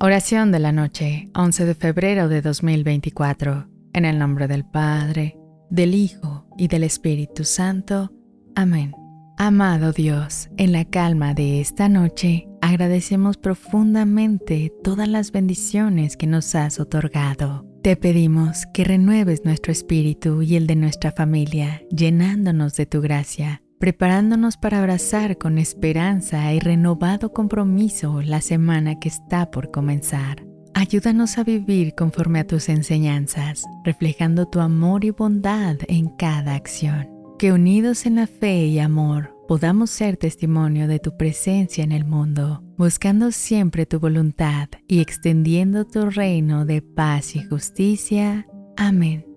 [0.00, 3.68] Oración de la noche, 11 de febrero de 2024.
[3.94, 5.38] En el nombre del Padre,
[5.70, 8.12] del Hijo y del Espíritu Santo.
[8.54, 8.92] Amén.
[9.38, 16.54] Amado Dios, en la calma de esta noche agradecemos profundamente todas las bendiciones que nos
[16.54, 17.66] has otorgado.
[17.82, 23.63] Te pedimos que renueves nuestro espíritu y el de nuestra familia, llenándonos de tu gracia
[23.78, 30.44] preparándonos para abrazar con esperanza y renovado compromiso la semana que está por comenzar.
[30.74, 37.08] Ayúdanos a vivir conforme a tus enseñanzas, reflejando tu amor y bondad en cada acción.
[37.38, 42.04] Que unidos en la fe y amor podamos ser testimonio de tu presencia en el
[42.04, 48.46] mundo, buscando siempre tu voluntad y extendiendo tu reino de paz y justicia.
[48.76, 49.33] Amén.